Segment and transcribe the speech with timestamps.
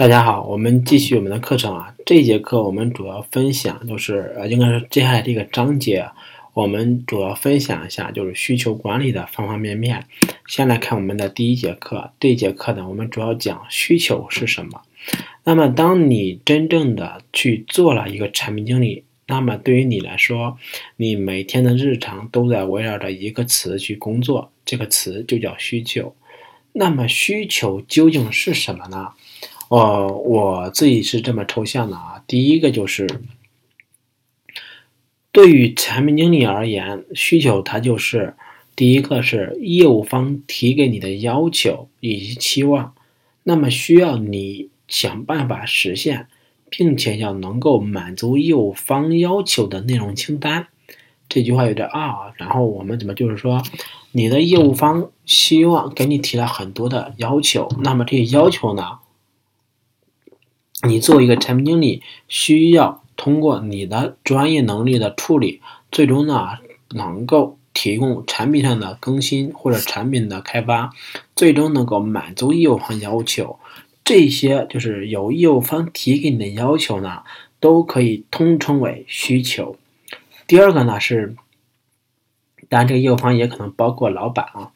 [0.00, 1.94] 大家好，我们继续我们的课程啊。
[2.06, 6.08] 这节课我们主要分享就是呃，应该是接下来这个章节，
[6.54, 10.06] 我们主要分享一下就是需求管理的方方面面。
[10.46, 14.80] 先来看我们的第一节课，这节课呢，我们主要讲需求是什么。
[15.44, 20.56] 那么，当你真正的去做了一个产品经理，那么对于你来说，
[20.96, 26.14] 你每天的日常都在围绕着一个词去工作，这个词就叫需求。
[26.72, 29.10] 那么，需求究竟是什么呢？
[29.70, 32.24] 哦，我自己是这么抽象的啊。
[32.26, 33.06] 第一个就是，
[35.30, 38.34] 对于产品经理而言，需求它就是
[38.74, 42.94] 第一个是业务方提给你的要求以及期望，
[43.44, 46.26] 那么需要你想办法实现，
[46.68, 50.66] 并且要能够满足业务方要求的内容清单。
[51.28, 53.62] 这句话有点啊，然后我们怎么就是说，
[54.10, 58.98] 你的业务方希望给你提了很多的要求，那么这些要求呢？
[60.82, 65.60] 你作为一个产品经理，需要通过你的专业能力的处理，
[65.92, 70.90] 最终呢能够提供产品上的更新或者产品的开发，
[71.36, 73.58] 最终能够满足业务方要求。
[74.04, 77.24] 这些就是由业务方提给你的要求呢，
[77.60, 79.76] 都可以通称为需求。
[80.46, 81.36] 第二个呢是，
[82.70, 84.72] 当然这个业务方也可能包括老板啊。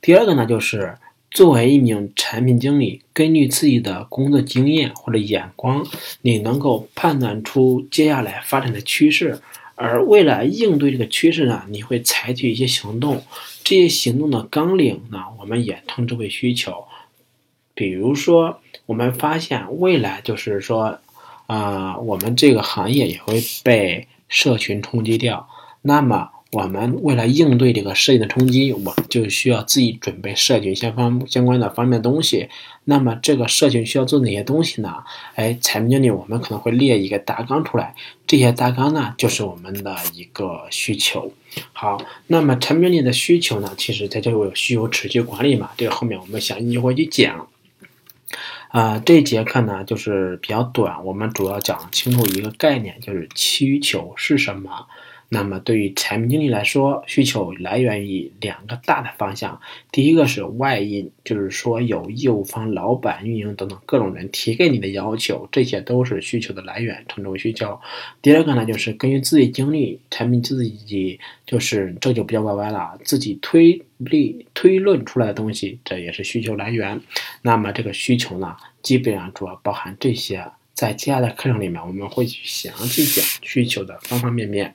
[0.00, 0.98] 第二个呢就是。
[1.30, 5.86] 作为一名产品经理，根据自己的工作经验或者眼光，
[6.22, 9.40] 你能够判断出接下来发展的趋势，
[9.74, 13.22] 而为了应对这个趋势呢，你会采取一些行动。
[13.62, 16.84] 这些行动的纲领呢，我们也称之为需求。
[17.74, 20.98] 比如说，我们发现未来就是说，
[21.46, 25.46] 啊，我们这个行业也会被社群冲击掉，
[25.82, 26.30] 那么。
[26.50, 32.48] 我们为了应对这个社群的冲击，我们就需要自己准备社群相方相关的方面东西。
[32.84, 35.04] 那么这个社群需要做哪些东西呢？
[35.34, 37.94] 哎，产品经理我们可能会列一个大纲出来，
[38.26, 41.30] 这些大纲呢就是我们的一个需求。
[41.74, 47.46] 好，那么产品经理的需求呢，其实它就有需求持续管理嘛，这个后面我们详细会去讲。
[48.68, 54.86] 啊，这节课呢就是比较短，我们主要讲清楚一个概念，就是需求是什么。
[55.30, 59.60] 那么，对于产品经理来说，需求来源于两个大的方向。
[59.92, 67.78] 第一个是外因，就是说有业务方、老板、运营等等各种人提给你的要求，这些都是需求的来源，称之为需求。
[68.22, 76.98] 第二个呢，就是根据自己经历，产品自己就是这就比较歪歪了，自己推理推论出来的东西，这也是需求来源。
[77.42, 80.44] 那么这个需求呢，基本上主要包含这些。
[80.72, 84.72] 在接下来的课程里面，我们会去详细讲需求的方方面面。